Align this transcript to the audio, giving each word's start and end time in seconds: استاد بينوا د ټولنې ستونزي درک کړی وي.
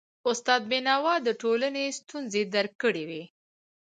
استاد 0.29 0.61
بينوا 0.71 1.15
د 1.23 1.29
ټولنې 1.41 1.83
ستونزي 1.99 2.43
درک 2.53 2.73
کړی 2.83 3.03
وي. 3.09 3.23